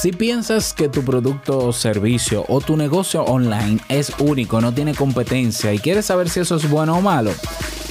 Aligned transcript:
Si 0.00 0.12
piensas 0.12 0.74
que 0.74 0.88
tu 0.88 1.04
producto 1.04 1.58
o 1.58 1.72
servicio 1.72 2.44
o 2.48 2.60
tu 2.60 2.76
negocio 2.76 3.24
online 3.24 3.80
es 3.88 4.12
único, 4.20 4.60
no 4.60 4.72
tiene 4.72 4.94
competencia 4.94 5.74
y 5.74 5.80
quieres 5.80 6.06
saber 6.06 6.30
si 6.30 6.38
eso 6.38 6.54
es 6.54 6.70
bueno 6.70 6.96
o 6.96 7.00
malo, 7.00 7.32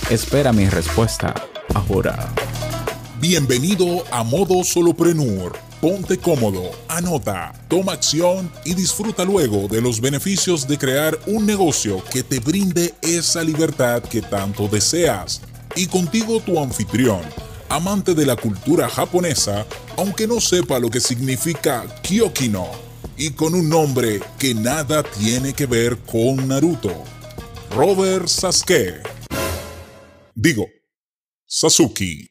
espera 0.10 0.54
mi 0.54 0.70
respuesta 0.70 1.34
ahora. 1.73 2.34
Bienvenido 3.20 4.05
a 4.10 4.23
Modo 4.23 4.63
Soloprenur. 4.63 5.58
Ponte 5.81 6.18
cómodo, 6.18 6.72
anota, 6.88 7.51
toma 7.67 7.92
acción 7.92 8.49
y 8.63 8.74
disfruta 8.74 9.26
luego 9.26 9.67
de 9.67 9.81
los 9.81 9.99
beneficios 9.99 10.65
de 10.65 10.78
crear 10.78 11.19
un 11.28 11.46
negocio 11.46 12.01
que 12.10 12.24
te 12.24 12.40
brinde 12.40 12.96
esa 13.01 13.44
libertad 13.44 14.01
que 14.01 14.22
tanto 14.22 14.69
deseas. 14.69 15.42
Y 15.76 15.88
contigo 15.88 16.40
tu 16.40 16.58
anfitrión 16.58 17.20
amante 17.70 18.13
de 18.13 18.26
la 18.26 18.36
cultura 18.36 18.90
japonesa, 18.90 19.66
aunque 19.98 20.27
no 20.27 20.40
sepa 20.40 20.80
lo 20.80 20.90
que 20.90 21.00
significa 21.00 21.86
Kyokino, 22.02 22.68
y 23.18 23.32
con 23.32 23.55
un 23.55 23.70
nombre 23.70 24.20
que 24.38 24.54
nada 24.54 25.04
tiene 25.04 25.54
que 25.54 25.66
ver 25.66 25.98
con 26.00 26.48
Naruto. 26.48 27.04
Robert 27.76 28.27
Sasuke. 28.27 29.02
Digo, 30.36 30.66
Sasuke. 31.46 32.30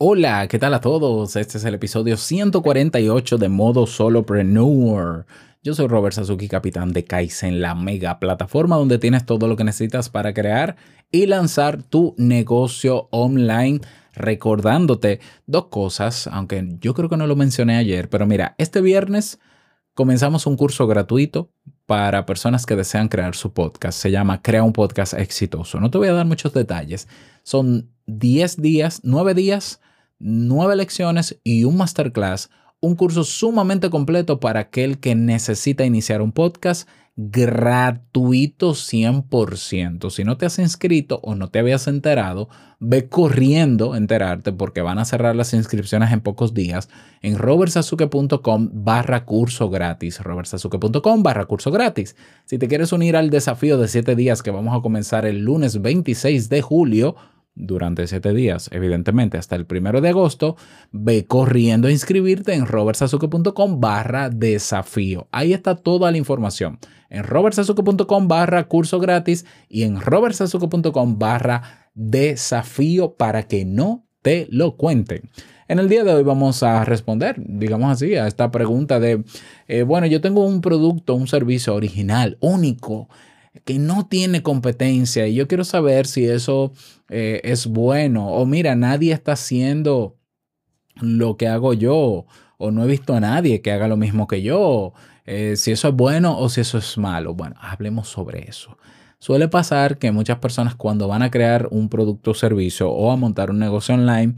Hola, 0.00 0.46
¿qué 0.46 0.60
tal 0.60 0.74
a 0.74 0.80
todos? 0.80 1.34
Este 1.34 1.58
es 1.58 1.64
el 1.64 1.74
episodio 1.74 2.16
148 2.16 3.36
de 3.36 3.48
Modo 3.48 3.86
Solopreneur. 3.86 5.26
Yo 5.68 5.74
soy 5.74 5.86
Robert 5.86 6.14
Sasuki, 6.14 6.48
capitán 6.48 6.94
de 6.94 7.04
Kaizen, 7.04 7.60
la 7.60 7.74
mega 7.74 8.18
plataforma 8.18 8.76
donde 8.76 8.96
tienes 8.96 9.26
todo 9.26 9.46
lo 9.46 9.54
que 9.54 9.64
necesitas 9.64 10.08
para 10.08 10.32
crear 10.32 10.76
y 11.10 11.26
lanzar 11.26 11.82
tu 11.82 12.14
negocio 12.16 13.08
online. 13.10 13.82
Recordándote 14.14 15.20
dos 15.46 15.66
cosas, 15.66 16.26
aunque 16.28 16.66
yo 16.80 16.94
creo 16.94 17.10
que 17.10 17.18
no 17.18 17.26
lo 17.26 17.36
mencioné 17.36 17.76
ayer, 17.76 18.08
pero 18.08 18.24
mira, 18.24 18.54
este 18.56 18.80
viernes 18.80 19.40
comenzamos 19.92 20.46
un 20.46 20.56
curso 20.56 20.86
gratuito 20.86 21.50
para 21.84 22.24
personas 22.24 22.64
que 22.64 22.74
desean 22.74 23.08
crear 23.08 23.34
su 23.34 23.52
podcast. 23.52 24.00
Se 24.00 24.10
llama 24.10 24.40
Crea 24.40 24.62
un 24.62 24.72
podcast 24.72 25.12
exitoso. 25.12 25.80
No 25.80 25.90
te 25.90 25.98
voy 25.98 26.08
a 26.08 26.14
dar 26.14 26.24
muchos 26.24 26.54
detalles. 26.54 27.08
Son 27.42 27.90
10 28.06 28.62
días, 28.62 29.00
9 29.02 29.34
días, 29.34 29.82
9 30.18 30.76
lecciones 30.76 31.38
y 31.44 31.64
un 31.64 31.76
masterclass 31.76 32.48
un 32.80 32.94
curso 32.94 33.24
sumamente 33.24 33.90
completo 33.90 34.40
para 34.40 34.60
aquel 34.60 34.98
que 34.98 35.14
necesita 35.14 35.84
iniciar 35.84 36.22
un 36.22 36.32
podcast 36.32 36.88
gratuito 37.20 38.74
100%. 38.74 40.10
Si 40.10 40.22
no 40.22 40.36
te 40.36 40.46
has 40.46 40.60
inscrito 40.60 41.18
o 41.24 41.34
no 41.34 41.50
te 41.50 41.58
habías 41.58 41.88
enterado, 41.88 42.48
ve 42.78 43.08
corriendo 43.08 43.92
a 43.92 43.96
enterarte 43.96 44.52
porque 44.52 44.82
van 44.82 45.00
a 45.00 45.04
cerrar 45.04 45.34
las 45.34 45.52
inscripciones 45.52 46.12
en 46.12 46.20
pocos 46.20 46.54
días 46.54 46.88
en 47.20 47.36
robertsazuke.com 47.36 48.70
barra 48.72 49.24
curso 49.24 49.68
gratis. 49.68 50.20
robertsazuke.com 50.20 51.24
barra 51.24 51.46
curso 51.46 51.72
gratis. 51.72 52.14
Si 52.44 52.56
te 52.56 52.68
quieres 52.68 52.92
unir 52.92 53.16
al 53.16 53.30
desafío 53.30 53.78
de 53.78 53.88
7 53.88 54.14
días 54.14 54.44
que 54.44 54.52
vamos 54.52 54.78
a 54.78 54.80
comenzar 54.80 55.26
el 55.26 55.40
lunes 55.40 55.82
26 55.82 56.48
de 56.48 56.62
julio, 56.62 57.16
durante 57.58 58.06
siete 58.06 58.32
días, 58.32 58.70
evidentemente 58.72 59.36
hasta 59.36 59.56
el 59.56 59.66
primero 59.66 60.00
de 60.00 60.10
agosto, 60.10 60.56
ve 60.92 61.26
corriendo 61.26 61.88
a 61.88 61.90
inscribirte 61.90 62.54
en 62.54 62.66
robertsazuke.com 62.66 63.80
barra 63.80 64.30
desafío. 64.30 65.26
Ahí 65.32 65.52
está 65.52 65.74
toda 65.74 66.10
la 66.10 66.18
información. 66.18 66.78
En 67.10 67.24
robertsazuke.com 67.24 68.28
barra 68.28 68.68
curso 68.68 69.00
gratis 69.00 69.44
y 69.68 69.82
en 69.82 70.00
robertsazuke.com 70.00 71.18
barra 71.18 71.90
desafío 71.94 73.14
para 73.14 73.42
que 73.42 73.64
no 73.64 74.06
te 74.22 74.46
lo 74.50 74.76
cuenten. 74.76 75.28
En 75.68 75.78
el 75.78 75.88
día 75.88 76.02
de 76.02 76.14
hoy 76.14 76.22
vamos 76.22 76.62
a 76.62 76.84
responder, 76.84 77.36
digamos 77.38 77.92
así, 77.92 78.14
a 78.14 78.26
esta 78.26 78.50
pregunta 78.50 79.00
de, 79.00 79.22
eh, 79.66 79.82
bueno, 79.82 80.06
yo 80.06 80.22
tengo 80.22 80.46
un 80.46 80.62
producto, 80.62 81.14
un 81.14 81.28
servicio 81.28 81.74
original, 81.74 82.38
único, 82.40 83.08
que 83.64 83.78
no 83.78 84.06
tiene 84.06 84.42
competencia 84.42 85.26
y 85.26 85.34
yo 85.34 85.48
quiero 85.48 85.64
saber 85.64 86.06
si 86.06 86.26
eso 86.26 86.72
eh, 87.08 87.40
es 87.44 87.66
bueno 87.66 88.28
o 88.28 88.46
mira, 88.46 88.74
nadie 88.74 89.12
está 89.12 89.32
haciendo 89.32 90.16
lo 91.00 91.36
que 91.36 91.48
hago 91.48 91.74
yo 91.74 92.26
o 92.58 92.70
no 92.70 92.84
he 92.84 92.86
visto 92.86 93.14
a 93.14 93.20
nadie 93.20 93.62
que 93.62 93.72
haga 93.72 93.88
lo 93.88 93.96
mismo 93.96 94.26
que 94.26 94.42
yo, 94.42 94.92
eh, 95.24 95.54
si 95.56 95.72
eso 95.72 95.88
es 95.88 95.94
bueno 95.94 96.38
o 96.38 96.48
si 96.48 96.60
eso 96.60 96.78
es 96.78 96.98
malo. 96.98 97.34
Bueno, 97.34 97.54
hablemos 97.60 98.08
sobre 98.08 98.48
eso. 98.48 98.76
Suele 99.20 99.48
pasar 99.48 99.98
que 99.98 100.12
muchas 100.12 100.38
personas 100.38 100.74
cuando 100.74 101.08
van 101.08 101.22
a 101.22 101.30
crear 101.30 101.68
un 101.70 101.88
producto 101.88 102.32
o 102.32 102.34
servicio 102.34 102.90
o 102.90 103.10
a 103.10 103.16
montar 103.16 103.50
un 103.50 103.58
negocio 103.58 103.94
online, 103.94 104.34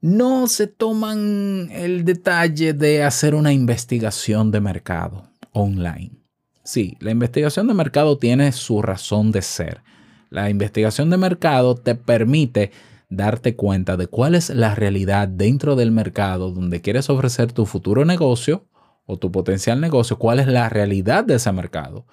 no 0.00 0.46
se 0.46 0.66
toman 0.66 1.70
el 1.70 2.04
detalle 2.04 2.74
de 2.74 3.02
hacer 3.02 3.34
una 3.34 3.52
investigación 3.52 4.50
de 4.50 4.60
mercado 4.60 5.30
online. 5.52 6.23
Sí, 6.64 6.96
la 7.00 7.10
investigación 7.10 7.66
de 7.68 7.74
mercado 7.74 8.16
tiene 8.16 8.50
su 8.52 8.80
razón 8.80 9.32
de 9.32 9.42
ser. 9.42 9.82
La 10.30 10.48
investigación 10.48 11.10
de 11.10 11.18
mercado 11.18 11.74
te 11.74 11.94
permite 11.94 12.72
darte 13.10 13.54
cuenta 13.54 13.98
de 13.98 14.06
cuál 14.06 14.34
es 14.34 14.48
la 14.48 14.74
realidad 14.74 15.28
dentro 15.28 15.76
del 15.76 15.92
mercado 15.92 16.50
donde 16.50 16.80
quieres 16.80 17.10
ofrecer 17.10 17.52
tu 17.52 17.66
futuro 17.66 18.06
negocio 18.06 18.66
o 19.04 19.18
tu 19.18 19.30
potencial 19.30 19.78
negocio, 19.78 20.18
cuál 20.18 20.40
es 20.40 20.46
la 20.46 20.70
realidad 20.70 21.24
de 21.24 21.34
ese 21.34 21.52
mercado, 21.52 22.06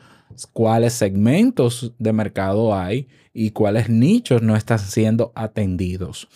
cuáles 0.51 0.93
segmentos 0.93 1.93
de 1.97 2.11
mercado 2.11 2.75
hay 2.75 3.07
y 3.33 3.51
cuáles 3.51 3.89
nichos 3.89 4.41
no 4.41 4.57
están 4.57 4.79
siendo 4.79 5.31
atendidos. 5.33 6.27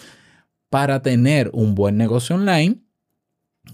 Para 0.69 1.01
tener 1.01 1.49
un 1.53 1.75
buen 1.75 1.97
negocio 1.97 2.37
online, 2.37 2.77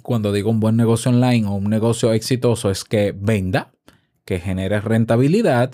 cuando 0.02 0.34
digo 0.34 0.50
un 0.50 0.60
buen 0.60 0.78
negocio 0.78 1.12
online 1.12 1.48
o 1.48 1.54
un 1.54 1.70
negocio 1.70 2.12
exitoso 2.14 2.72
es 2.72 2.84
que 2.84 3.14
venda, 3.16 3.72
que 4.26 4.40
genere 4.40 4.80
rentabilidad, 4.82 5.74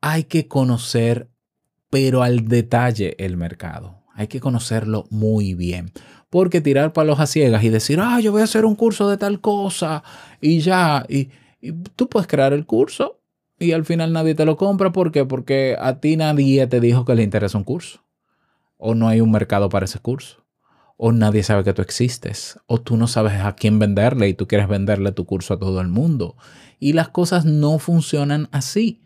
hay 0.00 0.24
que 0.24 0.46
conocer, 0.48 1.28
pero 1.90 2.22
al 2.22 2.48
detalle, 2.48 3.16
el 3.18 3.36
mercado. 3.36 4.02
Hay 4.14 4.26
que 4.28 4.40
conocerlo 4.40 5.06
muy 5.10 5.54
bien. 5.54 5.92
Porque 6.30 6.60
tirar 6.60 6.92
palos 6.92 7.20
a 7.20 7.26
ciegas 7.26 7.64
y 7.64 7.70
decir, 7.70 8.00
ah, 8.00 8.20
yo 8.20 8.32
voy 8.32 8.42
a 8.42 8.44
hacer 8.44 8.64
un 8.64 8.74
curso 8.74 9.08
de 9.08 9.16
tal 9.16 9.40
cosa 9.40 10.02
y 10.40 10.60
ya, 10.60 11.06
y, 11.08 11.30
y 11.60 11.72
tú 11.72 12.08
puedes 12.08 12.28
crear 12.28 12.52
el 12.52 12.66
curso 12.66 13.20
y 13.58 13.72
al 13.72 13.84
final 13.84 14.12
nadie 14.12 14.34
te 14.34 14.44
lo 14.44 14.56
compra. 14.56 14.92
¿Por 14.92 15.10
qué? 15.10 15.24
Porque 15.24 15.76
a 15.78 16.00
ti 16.00 16.16
nadie 16.16 16.66
te 16.66 16.80
dijo 16.80 17.04
que 17.04 17.14
le 17.14 17.22
interesa 17.22 17.58
un 17.58 17.64
curso. 17.64 18.04
O 18.76 18.94
no 18.94 19.08
hay 19.08 19.20
un 19.20 19.30
mercado 19.30 19.68
para 19.68 19.86
ese 19.86 19.98
curso. 19.98 20.44
O 21.00 21.12
nadie 21.12 21.44
sabe 21.44 21.62
que 21.62 21.72
tú 21.72 21.80
existes. 21.80 22.58
O 22.66 22.80
tú 22.80 22.96
no 22.96 23.06
sabes 23.06 23.34
a 23.34 23.54
quién 23.54 23.78
venderle 23.78 24.28
y 24.28 24.34
tú 24.34 24.48
quieres 24.48 24.68
venderle 24.68 25.12
tu 25.12 25.24
curso 25.24 25.54
a 25.54 25.58
todo 25.58 25.80
el 25.80 25.88
mundo. 25.88 26.36
Y 26.80 26.92
las 26.92 27.08
cosas 27.08 27.44
no 27.44 27.78
funcionan 27.78 28.48
así. 28.50 29.00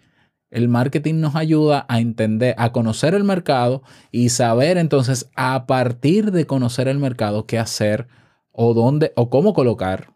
El 0.50 0.69
marketing 0.69 1.20
nos 1.20 1.36
ayuda 1.36 1.84
a 1.88 2.00
entender, 2.00 2.54
a 2.58 2.72
conocer 2.72 3.14
el 3.14 3.25
mercado 3.25 3.82
y 4.10 4.30
saber 4.30 4.78
entonces 4.78 5.30
a 5.36 5.66
partir 5.66 6.32
de 6.32 6.47
conocer 6.47 6.88
el 6.88 6.98
mercado 6.98 7.47
qué 7.47 7.58
hacer 7.58 8.09
o 8.53 8.72
dónde 8.74 9.12
o 9.14 9.28
cómo 9.30 9.53
colocar 9.53 10.14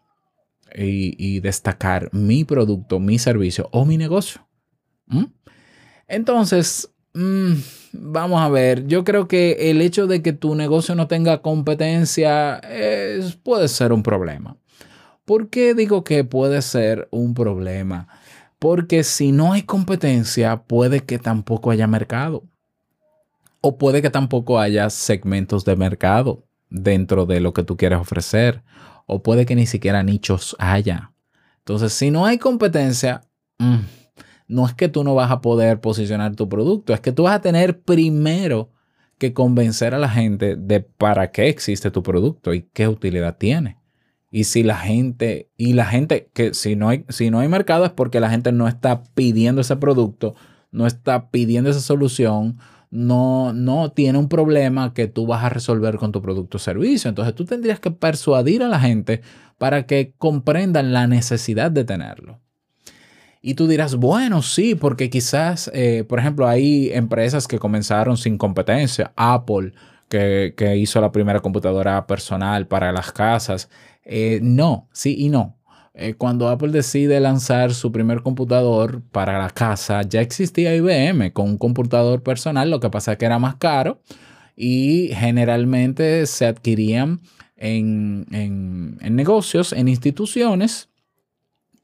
y, 0.75 1.39
destacar 1.39 2.09
mi 2.11 2.43
producto, 2.43 2.99
mi 2.99 3.19
servicio 3.19 3.69
o 3.71 3.85
mi 3.85 3.97
negocio. 3.97 4.47
¿Mm? 5.07 5.25
Entonces, 6.07 6.93
mm, 7.13 7.53
vamos 7.93 8.41
a 8.41 8.49
ver, 8.49 8.87
yo 8.87 9.03
creo 9.03 9.27
que 9.27 9.69
el 9.71 9.81
hecho 9.81 10.07
de 10.07 10.21
que 10.21 10.33
tu 10.33 10.55
negocio 10.55 10.95
no 10.95 11.07
tenga 11.07 11.41
competencia 11.41 12.61
puede 13.43 13.67
ser 13.67 13.91
un 13.93 14.03
problema. 14.03 14.57
¿Por 15.25 15.49
qué 15.49 15.73
digo 15.73 16.03
que 16.05 16.23
puede 16.23 16.61
ser 16.61 17.09
un 17.11 17.33
problema? 17.33 18.07
Porque 18.59 19.03
si 19.03 19.31
no 19.31 19.53
hay 19.53 19.63
competencia, 19.63 20.63
puede 20.63 21.01
que 21.01 21.19
tampoco 21.19 21.69
haya 21.69 21.85
mercado. 21.85 22.43
O 23.61 23.77
puede 23.77 24.01
que 24.01 24.09
tampoco 24.09 24.59
haya 24.59 24.89
segmentos 24.89 25.65
de 25.65 25.75
mercado 25.75 26.45
dentro 26.69 27.25
de 27.25 27.39
lo 27.39 27.53
que 27.53 27.63
tú 27.63 27.75
quieres 27.75 27.99
ofrecer. 27.99 28.63
O 29.05 29.21
puede 29.21 29.45
que 29.45 29.55
ni 29.55 29.65
siquiera 29.65 30.01
nichos 30.01 30.55
haya. 30.59 31.11
Entonces, 31.59 31.91
si 31.91 32.09
no 32.09 32.25
hay 32.25 32.37
competencia, 32.37 33.21
mm, 33.59 33.79
no 34.47 34.65
es 34.65 34.73
que 34.73 34.87
tú 34.87 35.03
no 35.03 35.15
vas 35.15 35.31
a 35.31 35.41
poder 35.41 35.79
posicionar 35.81 36.35
tu 36.35 36.47
producto, 36.49 36.93
es 36.93 37.01
que 37.01 37.11
tú 37.11 37.23
vas 37.23 37.35
a 37.35 37.41
tener 37.41 37.81
primero 37.81 38.69
que 39.17 39.33
convencer 39.33 39.93
a 39.93 39.99
la 39.99 40.09
gente 40.09 40.55
de 40.55 40.81
para 40.81 41.31
qué 41.31 41.49
existe 41.49 41.91
tu 41.91 42.03
producto 42.03 42.53
y 42.53 42.63
qué 42.73 42.87
utilidad 42.87 43.37
tiene. 43.37 43.77
Y 44.29 44.43
si 44.43 44.63
la 44.63 44.77
gente, 44.77 45.49
y 45.57 45.73
la 45.73 45.85
gente, 45.85 46.29
que 46.33 46.53
si 46.53 46.75
no 46.75 46.89
hay, 46.89 47.05
si 47.09 47.31
no 47.31 47.39
hay 47.39 47.47
mercado 47.47 47.85
es 47.85 47.91
porque 47.91 48.19
la 48.19 48.29
gente 48.29 48.51
no 48.51 48.67
está 48.67 49.03
pidiendo 49.15 49.61
ese 49.61 49.77
producto, 49.77 50.35
no 50.71 50.85
está 50.85 51.29
pidiendo 51.31 51.69
esa 51.69 51.79
solución, 51.79 52.59
no, 52.89 53.53
no 53.53 53.91
tiene 53.91 54.17
un 54.17 54.29
problema 54.29 54.93
que 54.93 55.07
tú 55.07 55.25
vas 55.25 55.43
a 55.43 55.49
resolver 55.49 55.97
con 55.97 56.11
tu 56.11 56.21
producto 56.21 56.57
o 56.57 56.59
servicio. 56.59 57.09
Entonces 57.09 57.35
tú 57.35 57.45
tendrías 57.45 57.79
que 57.79 57.91
persuadir 57.91 58.63
a 58.63 58.67
la 58.67 58.79
gente 58.79 59.21
para 59.57 59.85
que 59.85 60.13
comprendan 60.17 60.93
la 60.93 61.07
necesidad 61.07 61.71
de 61.71 61.83
tenerlo. 61.83 62.39
Y 63.41 63.53
tú 63.53 63.67
dirás, 63.67 63.95
bueno, 63.95 64.41
sí, 64.41 64.75
porque 64.75 65.09
quizás, 65.09 65.69
eh, 65.73 66.03
por 66.07 66.19
ejemplo, 66.19 66.47
hay 66.47 66.91
empresas 66.91 67.47
que 67.47 67.59
comenzaron 67.59 68.17
sin 68.17 68.37
competencia. 68.37 69.13
Apple 69.15 69.73
que, 70.09 70.75
hizo 70.77 71.01
la 71.01 71.11
primera 71.11 71.39
computadora 71.39 72.05
personal 72.07 72.67
para 72.67 72.91
las 72.91 73.11
casas. 73.11 73.69
Eh, 74.03 74.39
no, 74.41 74.87
sí 74.91 75.15
y 75.17 75.29
no. 75.29 75.55
Eh, 75.93 76.13
cuando 76.13 76.49
Apple 76.49 76.71
decide 76.71 77.19
lanzar 77.19 77.73
su 77.73 77.91
primer 77.91 78.21
computador 78.21 79.01
para 79.11 79.39
la 79.39 79.49
casa, 79.49 80.03
ya 80.03 80.21
existía 80.21 80.75
IBM 80.75 81.31
con 81.33 81.49
un 81.49 81.57
computador 81.57 82.21
personal, 82.21 82.69
lo 82.69 82.79
que 82.79 82.89
pasa 82.89 83.13
es 83.13 83.17
que 83.17 83.25
era 83.25 83.39
más 83.39 83.55
caro 83.55 83.99
y 84.55 85.09
generalmente 85.13 86.25
se 86.27 86.45
adquirían 86.45 87.21
en, 87.55 88.27
en 88.31 89.15
negocios, 89.15 89.73
en 89.73 89.87
instituciones 89.87 90.89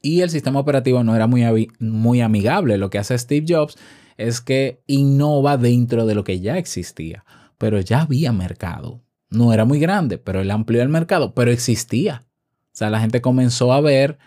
y 0.04 0.20
el 0.20 0.28
sistema 0.28 0.60
operativo 0.60 1.02
no 1.02 1.16
era 1.16 1.26
muy, 1.26 1.70
muy 1.80 2.20
amigable. 2.20 2.76
Lo 2.76 2.90
que 2.90 2.98
hace 2.98 3.18
Steve 3.18 3.46
Jobs 3.48 3.76
es 4.18 4.42
que 4.42 4.82
innova 4.86 5.56
dentro 5.56 6.04
de 6.04 6.14
lo 6.14 6.24
que 6.24 6.40
ya 6.40 6.58
existía, 6.58 7.24
pero 7.56 7.80
ya 7.80 8.02
había 8.02 8.30
mercado. 8.30 9.00
No 9.30 9.54
era 9.54 9.64
muy 9.64 9.80
grande, 9.80 10.18
pero 10.18 10.42
él 10.42 10.50
amplió 10.50 10.82
el 10.82 10.90
mercado, 10.90 11.32
pero 11.32 11.50
existía. 11.50 12.26
O 12.66 12.76
sea, 12.76 12.90
la 12.90 13.00
gente 13.00 13.22
comenzó 13.22 13.72
a 13.72 13.80
ver 13.80 14.18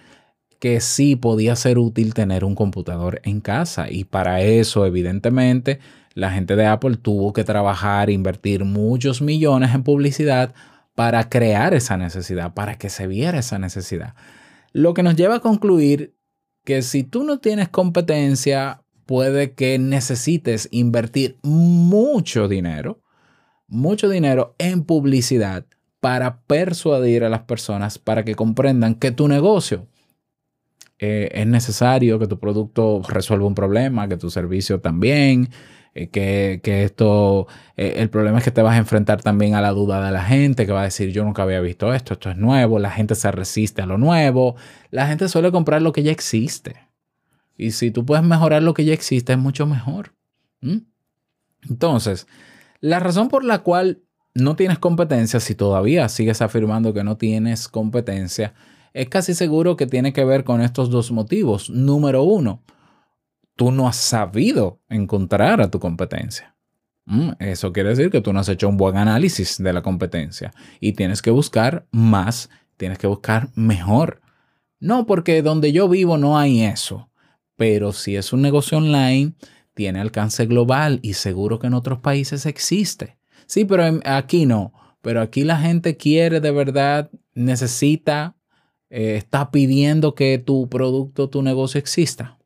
que 0.59 0.81
sí 0.81 1.15
podía 1.15 1.55
ser 1.55 1.77
útil 1.77 2.15
tener 2.15 2.43
un 2.43 2.55
computador 2.55 3.21
en 3.23 3.39
casa 3.39 3.85
y 3.91 4.03
para 4.03 4.41
eso, 4.41 4.83
evidentemente, 4.83 5.79
la 6.15 6.31
gente 6.31 6.55
de 6.55 6.65
Apple 6.65 6.97
tuvo 6.97 7.33
que 7.33 7.43
trabajar, 7.43 8.09
invertir 8.09 8.65
muchos 8.65 9.21
millones 9.21 9.75
en 9.75 9.83
publicidad 9.83 10.55
para 10.95 11.29
crear 11.29 11.75
esa 11.75 11.97
necesidad, 11.97 12.55
para 12.55 12.79
que 12.79 12.89
se 12.89 13.05
viera 13.05 13.37
esa 13.37 13.59
necesidad. 13.59 14.15
Lo 14.73 14.93
que 14.93 15.03
nos 15.03 15.15
lleva 15.15 15.35
a 15.35 15.39
concluir 15.39 16.15
que 16.63 16.81
si 16.81 17.03
tú 17.03 17.23
no 17.23 17.39
tienes 17.39 17.69
competencia, 17.69 18.83
puede 19.05 19.53
que 19.53 19.79
necesites 19.79 20.67
invertir 20.71 21.37
mucho 21.41 22.47
dinero, 22.47 23.01
mucho 23.67 24.09
dinero 24.09 24.55
en 24.57 24.83
publicidad 24.83 25.65
para 25.99 26.41
persuadir 26.41 27.23
a 27.23 27.29
las 27.29 27.41
personas 27.43 27.97
para 27.97 28.23
que 28.23 28.35
comprendan 28.35 28.95
que 28.95 29.11
tu 29.11 29.27
negocio 29.27 29.87
eh, 30.99 31.29
es 31.33 31.47
necesario, 31.47 32.19
que 32.19 32.27
tu 32.27 32.39
producto 32.39 33.01
resuelva 33.07 33.47
un 33.47 33.55
problema, 33.55 34.07
que 34.07 34.17
tu 34.17 34.29
servicio 34.29 34.79
también, 34.79 35.49
eh, 35.97 36.59
que, 36.61 36.83
esto, 36.83 37.47
eh, 37.75 37.95
el 37.97 38.09
problema 38.09 38.37
es 38.37 38.43
que 38.43 38.51
te 38.51 38.61
vas 38.61 38.75
a 38.75 38.77
enfrentar 38.77 39.23
también 39.23 39.55
a 39.55 39.61
la 39.61 39.71
duda 39.71 40.05
de 40.05 40.11
la 40.11 40.23
gente 40.23 40.67
que 40.67 40.71
va 40.71 40.81
a 40.81 40.85
decir 40.85 41.11
yo 41.11 41.23
nunca 41.23 41.41
había 41.41 41.59
visto 41.59 41.91
esto, 41.91 42.13
esto 42.13 42.29
es 42.29 42.37
nuevo, 42.37 42.77
la 42.77 42.91
gente 42.91 43.15
se 43.15 43.31
resiste 43.31 43.81
a 43.81 43.87
lo 43.87 43.97
nuevo, 43.97 44.55
la 44.91 45.07
gente 45.07 45.27
suele 45.27 45.51
comprar 45.51 45.81
lo 45.81 45.93
que 45.93 46.03
ya 46.03 46.11
existe. 46.11 46.75
Y 47.57 47.71
si 47.71 47.89
tú 47.89 48.05
puedes 48.05 48.23
mejorar 48.23 48.61
lo 48.61 48.75
que 48.75 48.85
ya 48.85 48.93
existe 48.93 49.33
es 49.33 49.39
mucho 49.39 49.65
mejor. 49.65 50.13
Entonces, 51.67 52.27
la 52.79 52.99
razón 52.99 53.29
por 53.29 53.43
la 53.43 53.59
cual 53.63 54.03
no 54.35 54.55
tienes 54.55 54.77
competencia, 54.77 55.39
si 55.39 55.55
todavía 55.55 56.09
sigues 56.09 56.43
afirmando 56.43 56.93
que 56.93 57.03
no 57.03 57.17
tienes 57.17 57.67
competencia, 57.67 58.53
es 58.93 59.09
casi 59.09 59.33
seguro 59.33 59.75
que 59.75 59.87
tiene 59.87 60.13
que 60.13 60.25
ver 60.25 60.43
con 60.43 60.61
estos 60.61 60.91
dos 60.91 61.11
motivos. 61.11 61.71
Número 61.71 62.21
uno, 62.21 62.61
tú 63.57 63.71
no 63.71 63.89
has 63.89 63.97
sabido 63.97 64.79
encontrar 64.87 65.59
a 65.59 65.69
tu 65.69 65.79
competencia. 65.79 66.55
Mm, 67.05 67.31
eso 67.39 67.73
quiere 67.73 67.89
decir 67.89 68.09
que 68.09 68.21
tú 68.21 68.31
no 68.31 68.39
has 68.39 68.49
hecho 68.49 68.69
un 68.69 68.77
buen 68.77 68.95
análisis 68.95 69.57
de 69.57 69.73
la 69.73 69.81
competencia 69.81 70.53
y 70.79 70.93
tienes 70.93 71.21
que 71.21 71.31
buscar 71.31 71.85
más, 71.91 72.49
tienes 72.77 72.97
que 72.97 73.07
buscar 73.07 73.49
mejor. 73.55 74.21
No 74.79 75.05
porque 75.05 75.41
donde 75.41 75.71
yo 75.71 75.89
vivo 75.89 76.17
no 76.17 76.37
hay 76.37 76.61
eso, 76.61 77.09
pero 77.55 77.91
si 77.91 78.15
es 78.15 78.31
un 78.31 78.41
negocio 78.41 78.77
online, 78.77 79.33
tiene 79.73 79.99
alcance 79.99 80.45
global 80.45 80.99
y 81.01 81.13
seguro 81.13 81.59
que 81.59 81.67
en 81.67 81.73
otros 81.73 81.99
países 81.99 82.45
existe. 82.45 83.17
Sí, 83.47 83.65
pero 83.65 83.83
aquí 84.05 84.45
no. 84.45 84.73
Pero 85.01 85.21
aquí 85.21 85.43
la 85.43 85.57
gente 85.57 85.97
quiere 85.97 86.41
de 86.41 86.51
verdad, 86.51 87.09
necesita, 87.33 88.35
eh, 88.89 89.15
está 89.15 89.49
pidiendo 89.49 90.13
que 90.13 90.37
tu 90.37 90.69
producto, 90.69 91.29
tu 91.29 91.41
negocio 91.41 91.79
exista. 91.79 92.36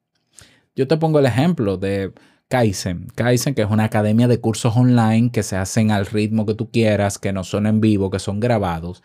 Yo 0.76 0.88
te 0.88 0.98
pongo 0.98 1.20
el 1.20 1.26
ejemplo 1.26 1.78
de 1.78 2.14
Kaizen. 2.48 3.08
Kaizen, 3.16 3.56
que 3.56 3.62
es 3.62 3.70
una 3.70 3.86
academia 3.86 4.28
de 4.28 4.40
cursos 4.40 4.76
online 4.76 5.32
que 5.32 5.44
se 5.44 5.58
hacen 5.58 5.92
al 5.92 6.06
ritmo 6.06 6.46
que 6.46 6.54
tú 6.54 6.72
quieras, 6.72 7.18
que 7.18 7.34
no 7.34 7.44
son 7.44 7.68
en 7.68 7.82
vivo, 7.82 8.10
que 8.10 8.20
son 8.20 8.40
grabados. 8.40 9.04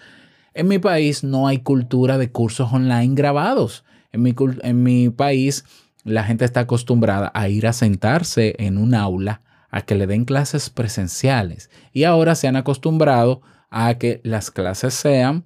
En 0.54 0.68
mi 0.68 0.78
país 0.78 1.24
no 1.24 1.48
hay 1.48 1.58
cultura 1.58 2.18
de 2.18 2.30
cursos 2.30 2.72
online 2.72 3.14
grabados. 3.14 3.84
En 4.12 4.22
mi, 4.22 4.34
en 4.62 4.82
mi 4.82 5.10
país 5.10 5.64
la 6.04 6.22
gente 6.22 6.44
está 6.44 6.60
acostumbrada 6.60 7.32
a 7.34 7.48
ir 7.48 7.66
a 7.66 7.72
sentarse 7.72 8.54
en 8.58 8.78
un 8.78 8.94
aula 8.94 9.42
a 9.70 9.82
que 9.82 9.96
le 9.96 10.06
den 10.06 10.24
clases 10.24 10.70
presenciales 10.70 11.68
y 11.92 12.04
ahora 12.04 12.36
se 12.36 12.46
han 12.46 12.54
acostumbrado 12.54 13.42
a 13.70 13.94
que 13.98 14.20
las 14.22 14.52
clases 14.52 14.94
sean 14.94 15.44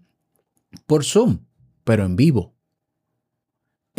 por 0.87 1.05
Zoom, 1.05 1.39
pero 1.85 2.05
en 2.05 2.15
vivo. 2.15 2.55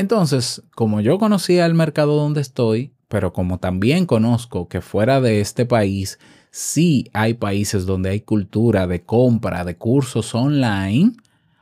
Entonces, 0.01 0.63
como 0.74 1.00
yo 1.00 1.19
conocía 1.19 1.68
el 1.68 1.75
mercado 1.75 2.15
donde 2.15 2.42
estoy, 2.42 2.92
pero 3.07 3.33
como 3.33 3.59
también 3.59 4.07
conozco 4.07 4.68
que 4.68 4.81
fuera 4.81 5.21
de 5.21 5.42
este 5.42 5.68
país 5.68 6.18
sí 6.50 7.12
hay 7.13 7.36
países 7.36 7.86
donde 7.86 8.09
hay 8.09 8.21
cultura 8.21 8.88
de 8.88 9.06
compra 9.06 9.63
de 9.63 9.77
cursos 9.77 10.33
online, 10.33 11.13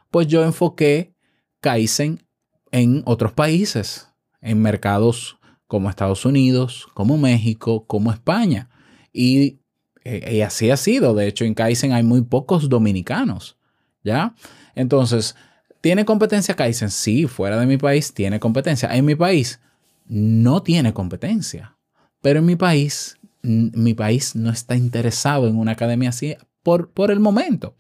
pues 0.10 0.28
yo 0.28 0.46
enfoqué 0.46 1.14
Kaizen 1.60 2.24
en 2.72 3.04
otros 3.06 3.34
países, 3.34 4.08
en 4.40 4.62
mercados 4.62 5.38
como 5.68 5.90
Estados 5.90 6.24
Unidos, 6.24 6.88
como 6.94 7.18
México, 7.18 7.86
como 7.88 8.10
España. 8.10 8.70
Y, 9.12 9.60
eh, 10.06 10.46
así 10.46 10.72
ha 10.72 10.78
sido. 10.78 11.14
De 11.14 11.28
hecho, 11.28 11.44
en 11.44 11.56
Kaizen 11.56 11.92
hay 11.92 12.04
muy 12.04 12.22
pocos 12.22 12.70
dominicanos. 12.70 13.58
¿Ya? 14.02 14.34
Entonces, 14.76 15.36
¿Tiene 15.82 16.06
competencia 16.06 16.56
Kaizen? 16.56 16.92
Sí, 16.92 17.28
fuera 17.28 17.60
de 17.60 17.66
mi 17.66 17.78
país 17.78 18.14
tiene 18.14 18.40
competencia. 18.40 18.94
En 18.94 19.06
mi 19.06 19.16
país 19.16 19.60
no 20.08 20.62
tiene 20.62 20.94
competencia. 20.94 21.78
Pero 22.22 22.40
en 22.40 22.46
mi 22.46 22.56
país, 22.56 23.18
mi 23.42 23.94
país 23.94 24.36
no 24.36 24.50
está 24.50 24.76
interesado 24.76 25.48
en 25.48 25.58
una 25.58 25.72
academia 25.72 26.10
así 26.10 26.36
por, 26.64 26.90
por 26.92 27.12
el 27.12 27.20
momento. 27.20 27.76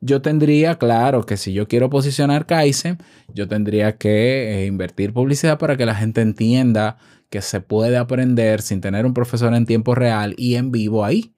Yo 0.00 0.20
tendría, 0.20 0.76
claro, 0.78 1.24
que 1.24 1.36
si 1.36 1.52
yo 1.52 1.68
quiero 1.68 1.88
posicionar 1.88 2.44
Kaizen, 2.46 2.98
yo 3.32 3.48
tendría 3.48 3.96
que 3.96 4.64
eh, 4.64 4.66
invertir 4.66 5.12
publicidad 5.12 5.58
para 5.58 5.76
que 5.76 5.86
la 5.86 5.94
gente 5.94 6.20
entienda 6.20 6.98
que 7.30 7.40
se 7.40 7.60
puede 7.60 7.96
aprender 7.96 8.60
sin 8.60 8.80
tener 8.80 9.06
un 9.06 9.14
profesor 9.14 9.54
en 9.54 9.64
tiempo 9.64 9.94
real 9.94 10.34
y 10.36 10.56
en 10.56 10.72
vivo 10.72 11.04
ahí. 11.04 11.32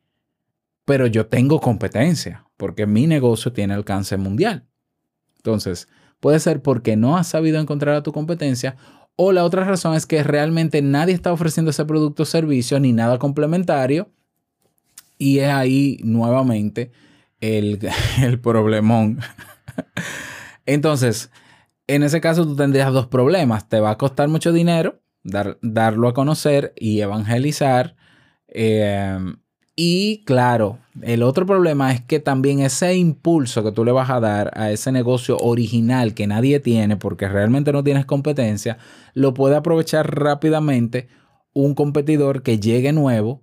Pero 0.84 1.06
yo 1.06 1.26
tengo 1.26 1.60
competencia 1.60 2.46
porque 2.56 2.86
mi 2.86 3.06
negocio 3.06 3.52
tiene 3.52 3.74
alcance 3.74 4.16
mundial. 4.16 4.66
Entonces, 5.36 5.86
Puede 6.26 6.40
ser 6.40 6.60
porque 6.60 6.96
no 6.96 7.16
has 7.16 7.28
sabido 7.28 7.60
encontrar 7.60 7.94
a 7.94 8.02
tu 8.02 8.10
competencia 8.10 8.74
o 9.14 9.30
la 9.30 9.44
otra 9.44 9.62
razón 9.62 9.94
es 9.94 10.06
que 10.06 10.24
realmente 10.24 10.82
nadie 10.82 11.14
está 11.14 11.32
ofreciendo 11.32 11.70
ese 11.70 11.84
producto 11.84 12.24
o 12.24 12.26
servicio 12.26 12.80
ni 12.80 12.92
nada 12.92 13.20
complementario. 13.20 14.10
Y 15.18 15.38
es 15.38 15.52
ahí 15.52 16.00
nuevamente 16.02 16.90
el, 17.40 17.78
el 18.20 18.40
problemón. 18.40 19.20
Entonces, 20.66 21.30
en 21.86 22.02
ese 22.02 22.20
caso 22.20 22.44
tú 22.44 22.56
tendrías 22.56 22.92
dos 22.92 23.06
problemas. 23.06 23.68
Te 23.68 23.78
va 23.78 23.90
a 23.90 23.96
costar 23.96 24.26
mucho 24.26 24.52
dinero 24.52 25.00
dar, 25.22 25.58
darlo 25.62 26.08
a 26.08 26.12
conocer 26.12 26.72
y 26.74 27.02
evangelizar. 27.02 27.94
Eh, 28.48 29.16
y 29.76 30.24
claro, 30.24 30.80
el 31.02 31.22
otro 31.22 31.46
problema 31.46 31.92
es 31.92 32.00
que 32.00 32.20
también 32.20 32.60
ese 32.60 32.94
impulso 32.94 33.62
que 33.62 33.72
tú 33.72 33.84
le 33.84 33.92
vas 33.92 34.10
a 34.10 34.20
dar 34.20 34.50
a 34.54 34.70
ese 34.70 34.92
negocio 34.92 35.36
original 35.38 36.14
que 36.14 36.26
nadie 36.26 36.60
tiene 36.60 36.96
porque 36.96 37.28
realmente 37.28 37.72
no 37.72 37.84
tienes 37.84 38.06
competencia, 38.06 38.78
lo 39.14 39.34
puede 39.34 39.56
aprovechar 39.56 40.18
rápidamente 40.18 41.08
un 41.52 41.74
competidor 41.74 42.42
que 42.42 42.58
llegue 42.58 42.92
nuevo 42.92 43.42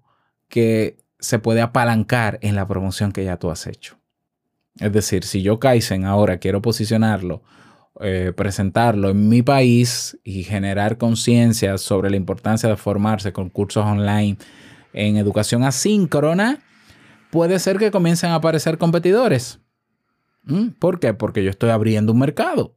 que 0.49 0.97
se 1.19 1.39
puede 1.39 1.61
apalancar 1.61 2.37
en 2.41 2.55
la 2.55 2.67
promoción 2.67 3.11
que 3.11 3.23
ya 3.23 3.37
tú 3.37 3.49
has 3.49 3.65
hecho. 3.67 3.97
Es 4.79 4.91
decir, 4.91 5.23
si 5.23 5.41
yo 5.41 5.59
Kaizen 5.59 6.05
ahora 6.05 6.37
quiero 6.37 6.61
posicionarlo, 6.61 7.43
eh, 8.01 8.33
presentarlo 8.35 9.11
en 9.11 9.29
mi 9.29 9.43
país 9.43 10.17
y 10.23 10.43
generar 10.43 10.97
conciencia 10.97 11.77
sobre 11.77 12.09
la 12.09 12.17
importancia 12.17 12.67
de 12.67 12.75
formarse 12.75 13.33
con 13.33 13.49
cursos 13.49 13.85
online, 13.85 14.37
en 14.93 15.17
educación 15.17 15.63
asíncrona, 15.63 16.59
puede 17.33 17.57
ser 17.57 17.79
que 17.79 17.89
comiencen 17.89 18.29
a 18.29 18.35
aparecer 18.35 18.77
competidores. 18.77 19.59
¿Mm? 20.43 20.67
¿Por 20.77 20.99
qué? 20.99 21.15
Porque 21.15 21.43
yo 21.43 21.49
estoy 21.49 21.71
abriendo 21.71 22.13
un 22.13 22.19
mercado 22.19 22.75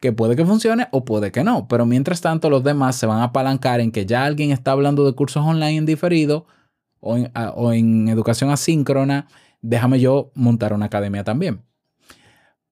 que 0.00 0.14
puede 0.14 0.34
que 0.34 0.46
funcione 0.46 0.88
o 0.92 1.04
puede 1.04 1.30
que 1.30 1.44
no, 1.44 1.68
pero 1.68 1.84
mientras 1.84 2.22
tanto 2.22 2.48
los 2.48 2.64
demás 2.64 2.96
se 2.96 3.04
van 3.04 3.18
a 3.18 3.24
apalancar 3.24 3.80
en 3.80 3.92
que 3.92 4.06
ya 4.06 4.24
alguien 4.24 4.50
está 4.50 4.72
hablando 4.72 5.04
de 5.04 5.12
cursos 5.12 5.44
online 5.44 5.76
en 5.76 5.84
diferido 5.84 6.46
o 7.00 7.72
en, 7.72 8.08
educación 8.08 8.48
asíncrona, 8.48 9.28
déjame 9.60 10.00
yo 10.00 10.30
montar 10.34 10.72
una 10.72 10.86
academia 10.86 11.22
también. 11.22 11.60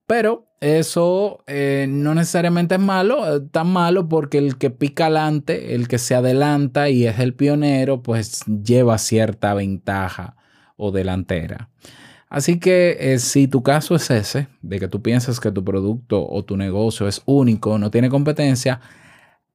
Pero 0.06 0.46
eso 0.60 1.44
eh, 1.46 1.86
no 1.86 2.14
necesariamente 2.14 2.76
es 2.76 2.80
malo, 2.80 3.36
eh, 3.36 3.40
tan 3.50 3.66
malo 3.68 4.08
porque 4.08 4.38
el 4.38 4.56
que 4.56 4.70
pica 4.70 5.06
adelante, 5.06 5.74
el 5.74 5.86
que 5.86 5.98
se 5.98 6.14
adelanta 6.14 6.88
y 6.88 7.06
es 7.06 7.18
el 7.18 7.34
pionero, 7.34 8.02
pues 8.02 8.42
lleva 8.46 8.96
cierta 8.96 9.52
ventaja 9.52 10.36
o 10.76 10.92
delantera. 10.92 11.68
Así 12.28 12.58
que 12.58 12.96
eh, 12.98 13.18
si 13.18 13.46
tu 13.46 13.62
caso 13.62 13.94
es 13.94 14.10
ese, 14.10 14.48
de 14.62 14.80
que 14.80 14.88
tú 14.88 15.00
piensas 15.00 15.40
que 15.40 15.52
tu 15.52 15.64
producto 15.64 16.26
o 16.28 16.44
tu 16.44 16.56
negocio 16.56 17.06
es 17.06 17.22
único, 17.24 17.78
no 17.78 17.90
tiene 17.90 18.08
competencia, 18.08 18.80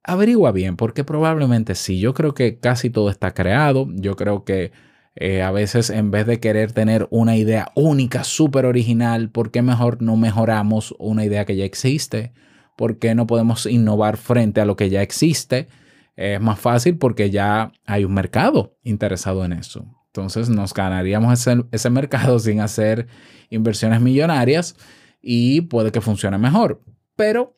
averigua 0.03 0.51
bien, 0.51 0.77
porque 0.77 1.03
probablemente 1.03 1.75
sí. 1.75 1.99
Yo 1.99 2.13
creo 2.13 2.33
que 2.33 2.59
casi 2.59 2.89
todo 2.89 3.09
está 3.09 3.33
creado. 3.33 3.87
Yo 3.93 4.15
creo 4.15 4.45
que 4.45 4.71
eh, 5.15 5.41
a 5.41 5.51
veces 5.51 5.89
en 5.89 6.11
vez 6.11 6.25
de 6.25 6.39
querer 6.39 6.71
tener 6.71 7.07
una 7.11 7.35
idea 7.35 7.71
única, 7.75 8.23
súper 8.23 8.65
original, 8.65 9.29
¿por 9.29 9.51
qué 9.51 9.61
mejor 9.61 10.01
no 10.01 10.15
mejoramos 10.15 10.95
una 10.97 11.25
idea 11.25 11.45
que 11.45 11.57
ya 11.57 11.65
existe? 11.65 12.33
¿Por 12.77 12.97
qué 12.99 13.15
no 13.15 13.27
podemos 13.27 13.65
innovar 13.65 14.17
frente 14.17 14.61
a 14.61 14.65
lo 14.65 14.77
que 14.77 14.89
ya 14.89 15.01
existe? 15.01 15.67
Es 16.15 16.39
más 16.39 16.59
fácil 16.59 16.97
porque 16.97 17.29
ya 17.29 17.71
hay 17.85 18.05
un 18.05 18.13
mercado 18.13 18.77
interesado 18.83 19.43
en 19.43 19.53
eso. 19.53 20.00
Entonces 20.13 20.49
nos 20.49 20.73
ganaríamos 20.73 21.39
ese, 21.39 21.63
ese 21.71 21.89
mercado 21.89 22.37
sin 22.39 22.59
hacer 22.59 23.07
inversiones 23.49 24.01
millonarias 24.01 24.75
y 25.21 25.61
puede 25.61 25.91
que 25.91 26.01
funcione 26.01 26.37
mejor. 26.37 26.81
Pero 27.15 27.57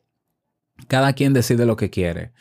cada 0.88 1.12
quien 1.12 1.32
decide 1.32 1.66
lo 1.66 1.76
que 1.76 1.90
quiere. 1.90 2.32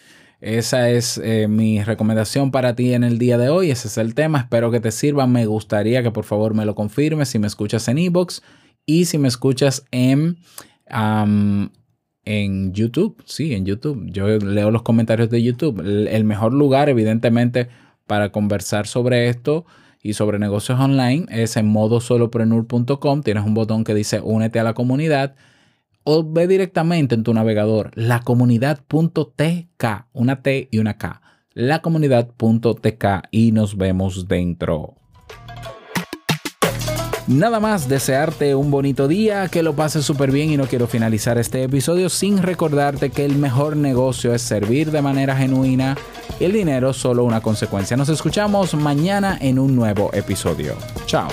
Esa 0.43 0.89
es 0.89 1.21
eh, 1.23 1.47
mi 1.47 1.81
recomendación 1.81 2.51
para 2.51 2.75
ti 2.75 2.93
en 2.93 3.05
el 3.05 3.17
día 3.17 3.37
de 3.37 3.47
hoy. 3.47 3.71
Ese 3.71 3.87
es 3.87 3.97
el 3.97 4.13
tema. 4.13 4.39
Espero 4.39 4.71
que 4.71 4.81
te 4.81 4.91
sirva. 4.91 5.25
Me 5.25 5.45
gustaría 5.45 6.03
que 6.03 6.11
por 6.11 6.25
favor 6.25 6.53
me 6.53 6.65
lo 6.65 6.75
confirmes 6.75 7.29
si 7.29 7.39
me 7.39 7.47
escuchas 7.47 7.87
en 7.87 7.97
ebox 7.97 8.43
y 8.85 9.05
si 9.05 9.17
me 9.17 9.29
escuchas 9.29 9.85
en, 9.91 10.37
en 12.25 12.73
YouTube. 12.73 13.23
Sí, 13.25 13.53
en 13.53 13.65
YouTube. 13.65 14.05
Yo 14.07 14.27
leo 14.27 14.69
los 14.69 14.81
comentarios 14.81 15.29
de 15.29 15.41
YouTube. 15.41 15.79
El, 15.79 16.25
mejor 16.25 16.53
lugar, 16.53 16.89
evidentemente, 16.89 17.69
para 18.05 18.33
conversar 18.33 18.85
sobre 18.85 19.29
esto 19.29 19.65
y 20.03 20.13
sobre 20.13 20.37
negocios 20.37 20.79
online 20.79 21.25
es 21.29 21.57
en 21.57 21.65
modosoloprenur.com. 21.67 23.23
Tienes 23.23 23.45
un 23.45 23.53
botón 23.55 23.83
que 23.85 23.95
dice 23.95 24.19
únete 24.21 24.59
a 24.59 24.63
la 24.63 24.73
comunidad 24.73 25.35
o 26.03 26.29
ve 26.29 26.47
directamente 26.47 27.15
en 27.15 27.23
tu 27.23 27.33
navegador 27.33 27.91
lacomunidad.tk, 27.95 29.85
una 30.11 30.41
T 30.41 30.67
y 30.69 30.77
una 30.79 30.97
K, 30.97 31.21
lacomunidad.tk 31.53 33.05
y 33.31 33.53
nos 33.53 33.77
vemos 33.77 34.27
dentro. 34.27 34.95
Nada 37.27 37.61
más 37.61 37.87
desearte 37.87 38.53
un 38.53 38.69
bonito 38.69 39.07
día, 39.07 39.47
que 39.47 39.63
lo 39.63 39.73
pases 39.73 40.05
súper 40.05 40.29
bien 40.29 40.51
y 40.51 40.57
no 40.57 40.65
quiero 40.65 40.87
finalizar 40.87 41.37
este 41.37 41.63
episodio 41.63 42.09
sin 42.09 42.43
recordarte 42.43 43.11
que 43.11 43.23
el 43.23 43.37
mejor 43.37 43.77
negocio 43.77 44.33
es 44.33 44.41
servir 44.41 44.91
de 44.91 45.01
manera 45.01 45.33
genuina 45.33 45.95
el 46.41 46.51
dinero 46.51 46.91
solo 46.91 47.23
una 47.23 47.39
consecuencia. 47.39 47.95
Nos 47.95 48.09
escuchamos 48.09 48.73
mañana 48.73 49.37
en 49.39 49.57
un 49.57 49.73
nuevo 49.73 50.09
episodio. 50.13 50.75
Chao. 51.05 51.29